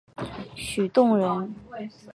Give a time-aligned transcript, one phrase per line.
[0.55, 1.55] 许洞人。